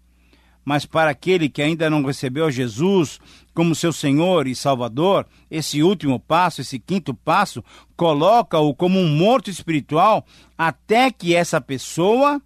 mas 0.64 0.86
para 0.86 1.10
aquele 1.10 1.48
que 1.48 1.60
ainda 1.60 1.90
não 1.90 2.02
recebeu 2.02 2.50
Jesus 2.50 3.20
como 3.52 3.74
seu 3.74 3.92
Senhor 3.92 4.46
e 4.46 4.54
Salvador, 4.54 5.26
esse 5.50 5.82
último 5.82 6.18
passo, 6.18 6.62
esse 6.62 6.78
quinto 6.78 7.12
passo, 7.12 7.62
coloca-o 7.96 8.74
como 8.74 8.98
um 8.98 9.08
morto 9.08 9.50
espiritual 9.50 10.24
até 10.56 11.10
que 11.10 11.34
essa 11.34 11.60
pessoa 11.60 12.40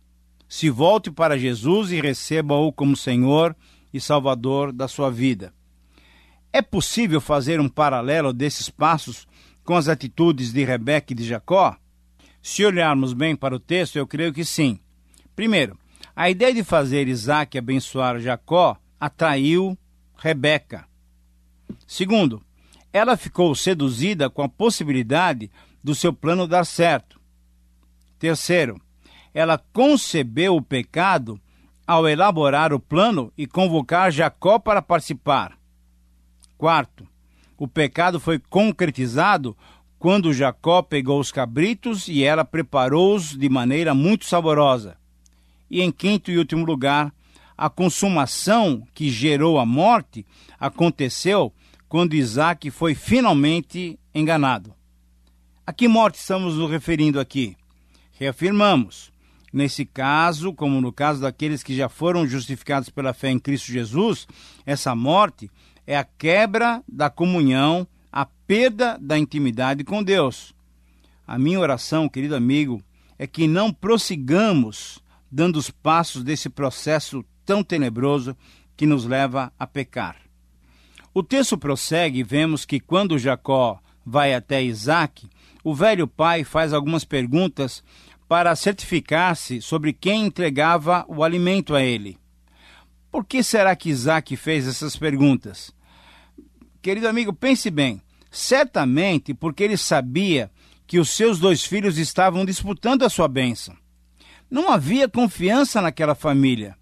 se 0.49 0.68
volte 0.68 1.11
para 1.11 1.38
Jesus 1.38 1.92
e 1.92 2.00
receba-o 2.00 2.73
como 2.73 2.97
Senhor 2.97 3.54
e 3.94 4.00
Salvador 4.00 4.73
da 4.73 4.88
sua 4.88 5.11
vida. 5.11 5.52
É 6.58 6.62
possível 6.62 7.20
fazer 7.20 7.60
um 7.60 7.68
paralelo 7.68 8.32
desses 8.32 8.68
passos 8.68 9.28
com 9.62 9.76
as 9.76 9.86
atitudes 9.86 10.52
de 10.52 10.64
Rebeca 10.64 11.12
e 11.12 11.14
de 11.14 11.22
Jacó? 11.22 11.76
Se 12.42 12.64
olharmos 12.64 13.12
bem 13.12 13.36
para 13.36 13.54
o 13.54 13.60
texto, 13.60 13.94
eu 13.94 14.08
creio 14.08 14.32
que 14.32 14.44
sim. 14.44 14.80
Primeiro, 15.36 15.78
a 16.16 16.28
ideia 16.28 16.52
de 16.52 16.64
fazer 16.64 17.06
Isaac 17.06 17.56
abençoar 17.56 18.18
Jacó 18.18 18.76
atraiu 18.98 19.78
Rebeca. 20.16 20.84
Segundo, 21.86 22.42
ela 22.92 23.16
ficou 23.16 23.54
seduzida 23.54 24.28
com 24.28 24.42
a 24.42 24.48
possibilidade 24.48 25.48
do 25.80 25.94
seu 25.94 26.12
plano 26.12 26.48
dar 26.48 26.66
certo. 26.66 27.20
Terceiro, 28.18 28.80
ela 29.32 29.62
concebeu 29.72 30.56
o 30.56 30.62
pecado 30.62 31.40
ao 31.86 32.08
elaborar 32.08 32.72
o 32.72 32.80
plano 32.80 33.32
e 33.38 33.46
convocar 33.46 34.10
Jacó 34.10 34.58
para 34.58 34.82
participar. 34.82 35.57
Quarto, 36.58 37.06
o 37.56 37.68
pecado 37.68 38.18
foi 38.18 38.40
concretizado 38.40 39.56
quando 39.96 40.32
Jacó 40.32 40.82
pegou 40.82 41.20
os 41.20 41.30
cabritos 41.30 42.08
e 42.08 42.24
ela 42.24 42.44
preparou-os 42.44 43.36
de 43.36 43.48
maneira 43.48 43.94
muito 43.94 44.24
saborosa. 44.24 44.96
E 45.70 45.80
em 45.80 45.92
quinto 45.92 46.32
e 46.32 46.38
último 46.38 46.64
lugar, 46.64 47.14
a 47.56 47.70
consumação 47.70 48.86
que 48.92 49.08
gerou 49.08 49.58
a 49.58 49.64
morte 49.64 50.26
aconteceu 50.58 51.52
quando 51.88 52.14
Isaac 52.14 52.70
foi 52.72 52.94
finalmente 52.94 53.96
enganado. 54.12 54.74
A 55.64 55.72
que 55.72 55.86
morte 55.86 56.16
estamos 56.16 56.56
nos 56.56 56.68
referindo 56.68 57.20
aqui? 57.20 57.56
Reafirmamos. 58.18 59.12
Nesse 59.52 59.86
caso, 59.86 60.52
como 60.52 60.80
no 60.80 60.92
caso 60.92 61.20
daqueles 61.20 61.62
que 61.62 61.74
já 61.74 61.88
foram 61.88 62.26
justificados 62.26 62.90
pela 62.90 63.14
fé 63.14 63.30
em 63.30 63.38
Cristo 63.38 63.72
Jesus, 63.72 64.26
essa 64.66 64.94
morte 64.94 65.50
é 65.88 65.97
a 65.97 66.04
quebra 66.04 66.85
da 66.87 67.09
comunhão, 67.09 67.88
a 68.12 68.26
perda 68.26 68.99
da 69.00 69.18
intimidade 69.18 69.83
com 69.85 70.02
Deus. 70.02 70.54
A 71.26 71.38
minha 71.38 71.59
oração, 71.59 72.11
querido 72.11 72.37
amigo, 72.37 72.83
é 73.18 73.26
que 73.26 73.49
não 73.49 73.73
prossigamos 73.73 75.02
dando 75.33 75.57
os 75.57 75.71
passos 75.71 76.23
desse 76.23 76.50
processo 76.50 77.25
tão 77.42 77.64
tenebroso 77.64 78.37
que 78.76 78.85
nos 78.85 79.07
leva 79.07 79.50
a 79.59 79.66
pecar. 79.66 80.16
O 81.14 81.23
texto 81.23 81.57
prossegue 81.57 82.18
e 82.18 82.23
vemos 82.23 82.66
que 82.66 82.80
quando 82.80 83.18
Jacó 83.18 83.80
vai 84.04 84.35
até 84.35 84.62
Isaac, 84.62 85.26
o 85.64 85.75
velho 85.75 86.07
pai 86.07 86.45
faz 86.45 86.75
algumas 86.75 87.02
perguntas 87.02 87.83
para 88.28 88.54
certificar-se 88.54 89.62
sobre 89.62 89.95
quem 89.95 90.26
entregava 90.26 91.07
o 91.09 91.25
alimento 91.25 91.75
a 91.75 91.83
ele. 91.83 92.18
Por 93.11 93.25
que 93.25 93.42
será 93.42 93.75
que 93.75 93.88
Isaac 93.88 94.37
fez 94.37 94.68
essas 94.68 94.95
perguntas? 94.95 95.77
Querido 96.80 97.08
amigo, 97.08 97.32
pense 97.32 97.70
bem. 97.70 98.00
Certamente 98.30 99.35
porque 99.35 99.64
ele 99.64 99.76
sabia 99.76 100.50
que 100.87 100.99
os 100.99 101.11
seus 101.11 101.38
dois 101.38 101.64
filhos 101.64 101.99
estavam 101.99 102.44
disputando 102.44 103.02
a 103.02 103.11
sua 103.11 103.28
bênção. 103.28 103.76
Não 104.50 104.70
havia 104.70 105.08
confiança 105.08 105.82
naquela 105.82 106.14
família. 106.14 106.76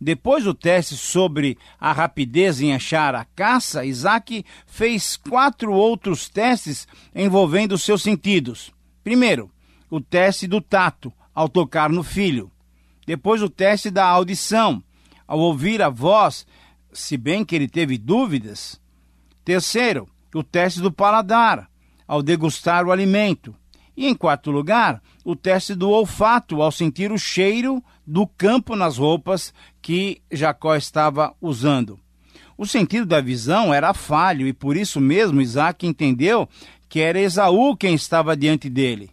Depois 0.00 0.44
do 0.44 0.52
teste 0.52 0.96
sobre 0.96 1.56
a 1.78 1.92
rapidez 1.92 2.60
em 2.60 2.74
achar 2.74 3.14
a 3.14 3.24
caça, 3.24 3.84
Isaac 3.84 4.44
fez 4.66 5.16
quatro 5.16 5.72
outros 5.72 6.28
testes 6.28 6.86
envolvendo 7.14 7.78
seus 7.78 8.02
sentidos. 8.02 8.72
Primeiro, 9.02 9.50
o 9.90 10.00
teste 10.00 10.46
do 10.46 10.60
tato, 10.60 11.12
ao 11.34 11.48
tocar 11.48 11.90
no 11.90 12.02
filho. 12.02 12.50
Depois, 13.06 13.42
o 13.42 13.50
teste 13.50 13.90
da 13.90 14.06
audição, 14.06 14.82
ao 15.26 15.38
ouvir 15.38 15.82
a 15.82 15.88
voz, 15.88 16.46
se 16.92 17.16
bem 17.16 17.44
que 17.44 17.54
ele 17.54 17.68
teve 17.68 17.98
dúvidas. 17.98 18.80
Terceiro, 19.44 20.08
o 20.34 20.42
teste 20.42 20.80
do 20.80 20.90
paladar, 20.90 21.68
ao 22.06 22.22
degustar 22.22 22.86
o 22.86 22.92
alimento. 22.92 23.54
E 23.96 24.06
em 24.06 24.14
quarto 24.14 24.50
lugar, 24.50 25.02
o 25.24 25.36
teste 25.36 25.74
do 25.74 25.90
olfato, 25.90 26.60
ao 26.62 26.72
sentir 26.72 27.12
o 27.12 27.18
cheiro 27.18 27.82
do 28.06 28.26
campo 28.26 28.74
nas 28.74 28.98
roupas 28.98 29.54
que 29.80 30.20
Jacó 30.30 30.74
estava 30.74 31.34
usando. 31.40 32.00
O 32.56 32.66
sentido 32.66 33.06
da 33.06 33.20
visão 33.20 33.72
era 33.72 33.94
falho 33.94 34.46
e 34.46 34.52
por 34.52 34.76
isso 34.76 35.00
mesmo 35.00 35.40
Isaac 35.40 35.86
entendeu 35.86 36.48
que 36.88 37.00
era 37.00 37.20
Esaú 37.20 37.76
quem 37.76 37.94
estava 37.94 38.36
diante 38.36 38.70
dele. 38.70 39.10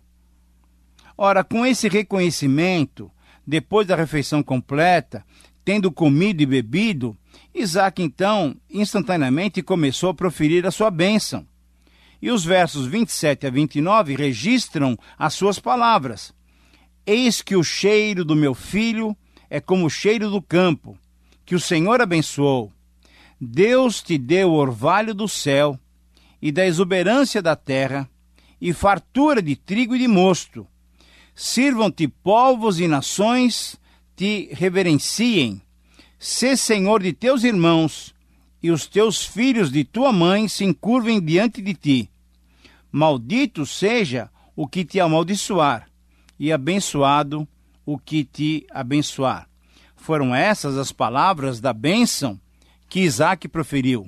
Ora, 1.18 1.44
com 1.44 1.66
esse 1.66 1.88
reconhecimento, 1.88 3.12
depois 3.46 3.88
da 3.88 3.96
refeição 3.96 4.42
completa, 4.44 5.26
tendo 5.72 5.90
comido 5.90 6.42
e 6.42 6.46
bebido, 6.46 7.18
Isaac 7.56 8.04
então 8.04 8.58
instantaneamente 8.70 9.64
começou 9.64 10.10
a 10.10 10.14
proferir 10.14 10.68
a 10.68 10.72
sua 10.72 10.92
bênção. 10.92 11.48
E 12.22 12.30
os 12.30 12.44
versos 12.44 12.88
27 12.88 13.48
a 13.48 13.50
29 13.50 14.14
registram 14.18 15.00
as 15.18 15.34
suas 15.34 15.60
palavras: 15.60 16.34
Eis 17.06 17.42
que 17.42 17.56
o 17.56 17.64
cheiro 17.64 18.26
do 18.26 18.36
meu 18.36 18.54
filho 18.54 19.16
é 19.50 19.62
como 19.62 19.86
o 19.86 19.90
cheiro 19.90 20.30
do 20.30 20.42
campo, 20.42 20.98
que 21.46 21.56
o 21.56 21.60
Senhor 21.60 22.02
abençoou. 22.02 22.70
Deus 23.40 24.02
te 24.02 24.18
deu 24.18 24.50
o 24.50 24.56
orvalho 24.56 25.14
do 25.14 25.26
céu 25.26 25.80
e 26.42 26.52
da 26.52 26.66
exuberância 26.66 27.42
da 27.42 27.56
terra, 27.56 28.10
e 28.60 28.74
fartura 28.74 29.42
de 29.42 29.56
trigo 29.56 29.96
e 29.96 30.00
de 30.00 30.08
mosto. 30.10 30.68
Sirvam-te 31.34 32.10
povos 32.10 32.78
e 32.78 32.90
nações, 32.90 33.80
te 34.22 34.50
reverenciem. 34.52 35.60
Sê 36.20 36.56
senhor 36.56 37.02
de 37.02 37.12
teus 37.12 37.44
irmãos, 37.44 38.14
e 38.62 38.70
os 38.70 38.86
teus 38.86 39.26
filhos 39.26 39.72
de 39.72 39.84
tua 39.84 40.14
mãe 40.14 40.48
se 40.48 40.64
encurvem 40.64 41.20
diante 41.20 41.60
de 41.60 41.74
ti. 41.74 42.12
Maldito 42.92 43.66
seja 43.66 44.30
o 44.56 44.68
que 44.68 44.86
te 44.86 45.00
amaldiçoar, 45.00 45.90
e 46.40 46.52
abençoado 46.52 47.48
o 47.84 47.98
que 47.98 48.24
te 48.24 48.68
abençoar. 48.70 49.50
Foram 49.96 50.36
essas 50.36 50.78
as 50.78 50.92
palavras 50.92 51.60
da 51.60 51.74
bênção 51.74 52.40
que 52.88 53.00
Isaac 53.00 53.48
proferiu. 53.48 54.08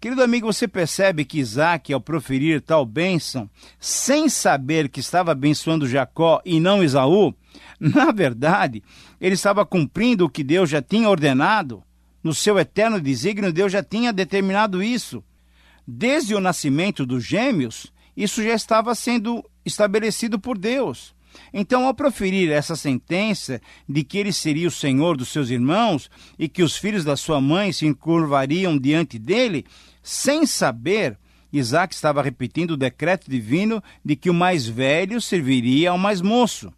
Querido 0.00 0.22
amigo, 0.22 0.50
você 0.50 0.66
percebe 0.66 1.26
que 1.26 1.38
Isaac, 1.38 1.92
ao 1.92 2.00
proferir 2.00 2.62
tal 2.62 2.86
bênção, 2.86 3.50
sem 3.78 4.30
saber 4.30 4.88
que 4.88 5.00
estava 5.00 5.32
abençoando 5.32 5.86
Jacó 5.86 6.40
e 6.46 6.58
não 6.58 6.82
Esaú, 6.82 7.34
na 7.78 8.12
verdade, 8.12 8.82
ele 9.20 9.34
estava 9.34 9.64
cumprindo 9.64 10.24
o 10.24 10.30
que 10.30 10.44
Deus 10.44 10.70
já 10.70 10.82
tinha 10.82 11.08
ordenado. 11.08 11.82
No 12.22 12.34
seu 12.34 12.58
eterno 12.58 13.00
desígnio, 13.00 13.52
Deus 13.52 13.72
já 13.72 13.82
tinha 13.82 14.12
determinado 14.12 14.82
isso. 14.82 15.22
Desde 15.86 16.34
o 16.34 16.40
nascimento 16.40 17.06
dos 17.06 17.24
gêmeos, 17.24 17.92
isso 18.16 18.42
já 18.42 18.54
estava 18.54 18.94
sendo 18.94 19.44
estabelecido 19.64 20.38
por 20.38 20.58
Deus. 20.58 21.14
Então, 21.52 21.86
ao 21.86 21.94
proferir 21.94 22.50
essa 22.50 22.76
sentença 22.76 23.60
de 23.88 24.02
que 24.02 24.18
ele 24.18 24.32
seria 24.32 24.68
o 24.68 24.72
senhor 24.72 25.16
dos 25.16 25.28
seus 25.28 25.50
irmãos 25.50 26.10
e 26.38 26.48
que 26.48 26.62
os 26.62 26.76
filhos 26.76 27.04
da 27.04 27.16
sua 27.16 27.40
mãe 27.40 27.72
se 27.72 27.86
encurvariam 27.86 28.76
diante 28.76 29.18
dele, 29.18 29.64
sem 30.02 30.46
saber, 30.46 31.18
Isaac 31.52 31.94
estava 31.94 32.22
repetindo 32.22 32.72
o 32.72 32.76
decreto 32.76 33.30
divino 33.30 33.82
de 34.04 34.16
que 34.16 34.28
o 34.28 34.34
mais 34.34 34.66
velho 34.66 35.20
serviria 35.20 35.90
ao 35.90 35.98
mais 35.98 36.20
moço. 36.20 36.72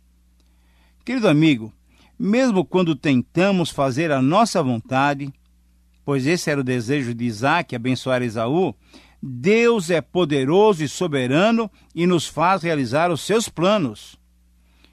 Querido 1.10 1.26
amigo, 1.26 1.72
mesmo 2.16 2.64
quando 2.64 2.94
tentamos 2.94 3.70
fazer 3.70 4.12
a 4.12 4.22
nossa 4.22 4.62
vontade, 4.62 5.28
pois 6.04 6.24
esse 6.24 6.48
era 6.48 6.60
o 6.60 6.62
desejo 6.62 7.12
de 7.12 7.24
Isaac, 7.24 7.74
abençoar 7.74 8.22
Esaú, 8.22 8.76
Deus 9.20 9.90
é 9.90 10.00
poderoso 10.00 10.84
e 10.84 10.88
soberano 10.88 11.68
e 11.92 12.06
nos 12.06 12.28
faz 12.28 12.62
realizar 12.62 13.10
os 13.10 13.22
seus 13.22 13.48
planos. 13.48 14.20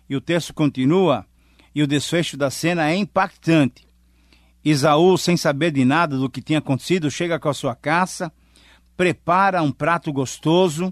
E 0.10 0.16
o 0.16 0.20
texto 0.20 0.56
continua, 0.56 1.24
e 1.76 1.84
o 1.84 1.88
desfecho 1.88 2.36
da 2.36 2.50
cena 2.50 2.90
é 2.90 2.96
impactante. 2.96 3.88
Esaú, 4.66 5.20
sem 5.20 5.38
saber 5.38 5.70
de 5.70 5.86
nada 5.86 6.18
do 6.18 6.32
que 6.32 6.42
tinha 6.42 6.58
acontecido, 6.58 7.12
chega 7.12 7.40
com 7.40 7.50
a 7.50 7.54
sua 7.54 7.76
caça, 7.76 8.34
prepara 8.98 9.62
um 9.62 9.72
prato 9.72 10.12
gostoso, 10.12 10.92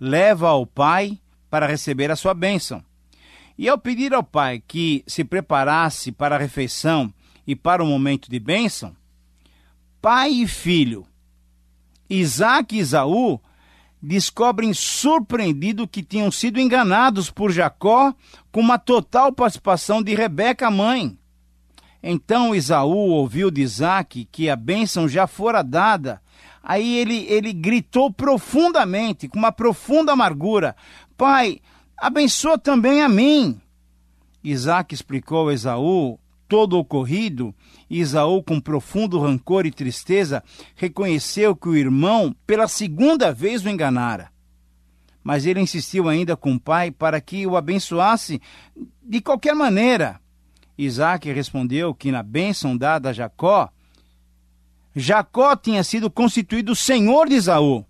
leva 0.00 0.48
ao 0.48 0.66
pai 0.66 1.20
para 1.50 1.66
receber 1.66 2.10
a 2.10 2.16
sua 2.16 2.32
bênção. 2.32 2.82
E 3.62 3.68
ao 3.68 3.78
pedir 3.78 4.12
ao 4.12 4.24
pai 4.24 4.60
que 4.66 5.04
se 5.06 5.22
preparasse 5.22 6.10
para 6.10 6.34
a 6.34 6.38
refeição 6.38 7.14
e 7.46 7.54
para 7.54 7.80
o 7.80 7.86
momento 7.86 8.28
de 8.28 8.40
bênção, 8.40 8.92
pai 10.00 10.32
e 10.32 10.48
filho, 10.48 11.06
Isaac 12.10 12.74
e 12.74 12.80
Isaú, 12.80 13.40
descobrem 14.02 14.74
surpreendido 14.74 15.86
que 15.86 16.02
tinham 16.02 16.28
sido 16.28 16.58
enganados 16.58 17.30
por 17.30 17.52
Jacó 17.52 18.12
com 18.50 18.60
uma 18.60 18.80
total 18.80 19.32
participação 19.32 20.02
de 20.02 20.12
Rebeca, 20.12 20.68
mãe. 20.68 21.16
Então 22.02 22.56
Isaú 22.56 23.10
ouviu 23.10 23.48
de 23.48 23.62
Isaac 23.62 24.24
que 24.32 24.50
a 24.50 24.56
bênção 24.56 25.08
já 25.08 25.28
fora 25.28 25.62
dada. 25.62 26.20
Aí 26.64 26.98
ele, 26.98 27.26
ele 27.28 27.52
gritou 27.52 28.12
profundamente, 28.12 29.28
com 29.28 29.38
uma 29.38 29.52
profunda 29.52 30.14
amargura: 30.14 30.74
Pai, 31.16 31.60
abençoa 32.02 32.58
também 32.58 33.00
a 33.00 33.08
mim. 33.08 33.60
Isaac 34.42 34.92
explicou 34.92 35.48
a 35.48 35.54
Esaú 35.54 36.18
todo 36.48 36.72
o 36.72 36.80
ocorrido, 36.80 37.54
e 37.88 38.00
Isaú, 38.00 38.42
com 38.42 38.60
profundo 38.60 39.20
rancor 39.20 39.66
e 39.66 39.70
tristeza, 39.70 40.42
reconheceu 40.74 41.54
que 41.54 41.68
o 41.68 41.76
irmão, 41.76 42.34
pela 42.44 42.66
segunda 42.66 43.32
vez, 43.32 43.64
o 43.64 43.68
enganara. 43.68 44.32
Mas 45.22 45.46
ele 45.46 45.60
insistiu 45.60 46.08
ainda 46.08 46.36
com 46.36 46.54
o 46.54 46.60
pai 46.60 46.90
para 46.90 47.20
que 47.20 47.46
o 47.46 47.56
abençoasse 47.56 48.42
de 49.00 49.20
qualquer 49.20 49.54
maneira. 49.54 50.20
Isaac 50.76 51.30
respondeu 51.32 51.94
que 51.94 52.10
na 52.10 52.24
bênção 52.24 52.76
dada 52.76 53.10
a 53.10 53.12
Jacó, 53.12 53.70
Jacó 54.94 55.54
tinha 55.54 55.84
sido 55.84 56.10
constituído 56.10 56.74
senhor 56.74 57.28
de 57.28 57.36
Isaú. 57.36 57.86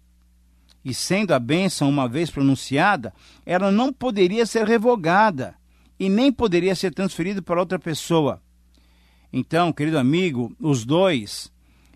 E 0.84 0.92
sendo 0.92 1.32
a 1.32 1.38
bênção 1.38 1.88
uma 1.88 2.08
vez 2.08 2.30
pronunciada, 2.30 3.12
ela 3.46 3.70
não 3.70 3.92
poderia 3.92 4.44
ser 4.44 4.66
revogada 4.66 5.54
e 5.98 6.08
nem 6.08 6.32
poderia 6.32 6.74
ser 6.74 6.92
transferida 6.92 7.40
para 7.40 7.60
outra 7.60 7.78
pessoa. 7.78 8.42
Então, 9.32 9.72
querido 9.72 9.98
amigo, 9.98 10.54
os 10.60 10.84
dois, 10.84 11.50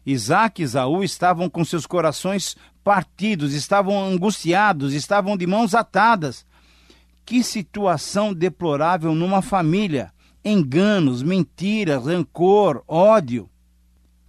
Isaac 0.05 0.63
e 0.63 0.65
Isaú, 0.65 1.03
estavam 1.03 1.51
com 1.51 1.65
seus 1.65 1.85
corações 1.85 2.57
partidos, 2.85 3.53
estavam 3.53 4.01
angustiados, 4.01 4.95
estavam 4.95 5.37
de 5.37 5.47
mãos 5.47 5.75
atadas. 5.75 6.47
Que 7.25 7.43
situação 7.43 8.33
deplorável 8.33 9.15
numa 9.15 9.43
família! 9.43 10.13
Enganos, 10.45 11.25
mentiras, 11.25 12.07
rancor, 12.07 12.85
ódio. 12.87 13.51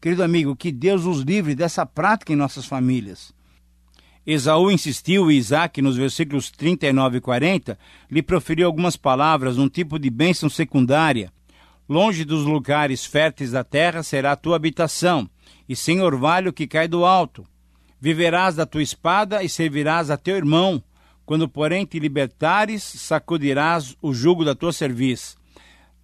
Querido 0.02 0.24
amigo, 0.24 0.56
que 0.56 0.72
Deus 0.72 1.06
os 1.06 1.20
livre 1.20 1.54
dessa 1.54 1.86
prática 1.86 2.34
em 2.34 2.36
nossas 2.36 2.66
famílias. 2.66 3.32
Esaú 4.28 4.70
insistiu 4.70 5.32
e 5.32 5.38
Isaac, 5.38 5.82
nos 5.82 5.96
versículos 5.96 6.52
39 6.52 7.20
e 7.20 7.22
40, 7.22 7.80
lhe 8.12 8.22
proferiu 8.22 8.68
algumas 8.68 8.98
palavras, 8.98 9.58
um 9.58 9.70
tipo 9.70 9.98
de 9.98 10.10
bênção 10.10 10.50
secundária. 10.50 11.32
Longe 11.88 12.26
dos 12.26 12.44
lugares 12.44 13.06
férteis 13.06 13.52
da 13.52 13.64
terra 13.64 14.04
será 14.04 14.34
a 14.34 14.36
tua 14.36 14.58
habitação, 14.58 15.30
e 15.70 15.78
sem 15.78 16.02
orvalho 16.02 16.52
que 16.52 16.68
cai 16.68 16.90
do 16.90 17.06
alto. 17.06 17.46
Viverás 18.02 18.54
da 18.54 18.66
tua 18.66 18.84
espada 18.84 19.42
e 19.44 19.48
servirás 19.48 20.12
a 20.12 20.18
teu 20.18 20.36
irmão. 20.36 20.84
Quando, 21.26 21.48
porém, 21.48 21.86
te 21.86 21.98
libertares, 21.98 22.84
sacudirás 22.84 23.96
o 24.02 24.14
jugo 24.14 24.44
da 24.44 24.54
tua 24.54 24.74
cerviz. 24.74 25.38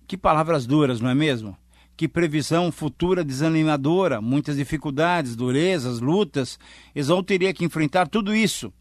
Que 0.07 0.15
palavras 0.15 0.65
duras, 0.65 1.01
não 1.01 1.09
é 1.09 1.15
mesmo? 1.15 1.57
Que 1.95 2.07
previsão 2.07 2.71
futura 2.71 3.23
desanimadora, 3.23 4.19
muitas 4.19 4.57
dificuldades, 4.57 5.35
durezas, 5.35 5.99
lutas. 5.99 6.57
Esaú 6.95 7.21
teria 7.21 7.53
que 7.53 7.63
enfrentar 7.63 8.07
tudo 8.07 8.35
isso. 8.35 8.73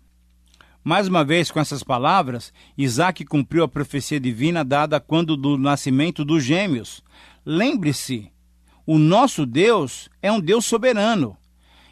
Mais 0.85 1.07
uma 1.07 1.25
vez, 1.25 1.51
com 1.51 1.61
essas 1.61 1.85
palavras, 1.85 2.53
Isaac 2.77 3.25
cumpriu 3.25 3.62
a 3.62 3.68
profecia 3.68 4.18
divina 4.18 4.64
dada 4.64 4.98
quando 4.98 5.37
do 5.37 5.57
nascimento 5.57 6.25
dos 6.25 6.42
gêmeos. 6.42 7.05
Lembre-se, 7.46 8.33
o 8.85 8.98
nosso 8.98 9.46
Deus 9.46 10.11
é 10.20 10.33
um 10.33 10.40
Deus 10.40 10.64
soberano. 10.64 11.37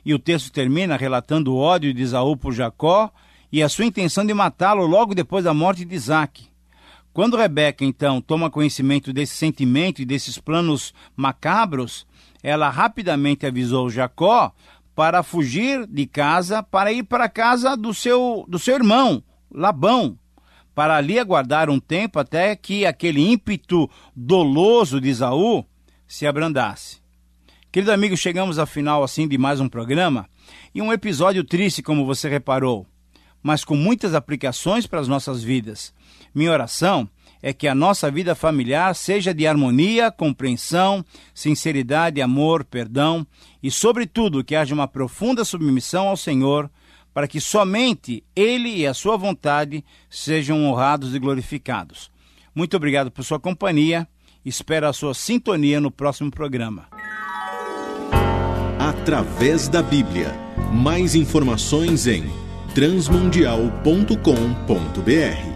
E 0.05 0.13
o 0.13 0.19
texto 0.19 0.51
termina 0.51 0.97
relatando 0.97 1.53
o 1.53 1.59
ódio 1.59 1.95
de 1.95 2.03
Esaú 2.03 2.37
por 2.37 2.53
Jacó 2.53 3.13
e 3.53 3.63
a 3.63 3.69
sua 3.69 3.85
intenção 3.85 4.27
de 4.27 4.35
matá-lo 4.35 4.85
logo 4.87 5.15
depois 5.15 5.45
da 5.45 5.55
morte 5.55 5.85
de 5.85 5.95
Isaac. 5.95 6.50
Quando 7.13 7.37
Rebeca, 7.37 7.85
então, 7.85 8.21
toma 8.21 8.51
conhecimento 8.51 9.13
desse 9.13 9.37
sentimento 9.37 10.01
e 10.01 10.05
desses 10.05 10.39
planos 10.39 10.95
macabros, 11.17 12.07
ela 12.43 12.71
rapidamente 12.71 13.45
avisou 13.45 13.91
Jacó 13.91 14.53
para 14.95 15.23
fugir 15.23 15.87
de 15.87 16.07
casa, 16.07 16.63
para 16.63 16.93
ir 16.93 17.03
para 17.03 17.25
a 17.25 17.29
casa 17.29 17.77
do 17.77 17.93
seu, 17.93 18.45
do 18.49 18.59
seu 18.59 18.77
irmão, 18.77 19.23
Labão, 19.51 20.19
para 20.75 20.97
ali 20.97 21.19
aguardar 21.19 21.69
um 21.69 21.81
tempo 21.81 22.19
até 22.19 22.55
que 22.55 22.87
aquele 22.87 23.21
ímpeto 23.21 23.91
doloso 24.15 25.01
de 25.01 25.09
Isaú 25.09 25.65
se 26.07 26.27
abrandasse. 26.27 27.01
Querido 27.73 27.93
amigo, 27.93 28.17
chegamos 28.17 28.59
ao 28.59 28.67
final 28.67 29.03
assim 29.03 29.27
de 29.29 29.39
mais 29.39 29.61
um 29.61 29.69
programa 29.69 30.29
e 30.75 30.83
um 30.83 30.93
episódio 30.93 31.45
triste, 31.45 31.83
como 31.83 32.05
você 32.05 32.29
reparou, 32.29 32.87
mas 33.43 33.65
com 33.65 33.77
muitas 33.77 34.15
aplicações 34.15 34.87
para 34.87 35.01
as 35.01 35.09
nossas 35.09 35.43
vidas. 35.43 35.95
Minha 36.35 36.53
oração 36.53 37.09
é 37.43 37.53
que 37.53 37.67
a 37.67 37.75
nossa 37.75 38.11
vida 38.11 38.35
familiar 38.35 38.95
seja 38.95 39.33
de 39.33 39.47
harmonia, 39.47 40.11
compreensão, 40.11 41.05
sinceridade, 41.35 42.21
amor, 42.21 42.65
perdão 42.65 43.27
e, 43.63 43.71
sobretudo, 43.71 44.45
que 44.45 44.55
haja 44.55 44.75
uma 44.75 44.89
profunda 44.89 45.45
submissão 45.45 46.09
ao 46.09 46.17
Senhor, 46.17 46.71
para 47.13 47.27
que 47.27 47.41
somente 47.41 48.23
Ele 48.37 48.77
e 48.77 48.87
a 48.87 48.95
Sua 48.95 49.17
vontade 49.17 49.85
sejam 50.09 50.65
honrados 50.65 51.15
e 51.15 51.19
glorificados. 51.19 52.11
Muito 52.55 52.77
obrigado 52.77 53.11
por 53.11 53.25
sua 53.25 53.41
companhia. 53.41 54.07
Espero 54.45 54.87
a 54.87 54.93
sua 54.93 55.15
sintonia 55.15 55.81
no 55.81 55.91
próximo 55.91 56.31
programa. 56.31 56.89
Através 58.79 59.69
da 59.69 59.83
Bíblia. 59.83 60.35
Mais 60.73 61.15
informações 61.15 62.07
em 62.07 62.25
transmundial.com.br. 62.75 65.50